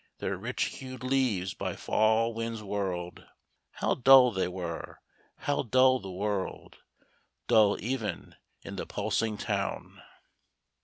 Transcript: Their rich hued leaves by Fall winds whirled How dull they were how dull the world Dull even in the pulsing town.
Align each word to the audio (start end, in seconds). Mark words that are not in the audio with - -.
Their 0.17 0.35
rich 0.35 0.63
hued 0.79 1.03
leaves 1.03 1.53
by 1.53 1.75
Fall 1.75 2.33
winds 2.33 2.63
whirled 2.63 3.23
How 3.73 3.93
dull 3.93 4.31
they 4.31 4.47
were 4.47 4.99
how 5.37 5.61
dull 5.61 5.99
the 5.99 6.09
world 6.09 6.77
Dull 7.45 7.77
even 7.79 8.35
in 8.63 8.77
the 8.77 8.87
pulsing 8.87 9.37
town. 9.37 10.01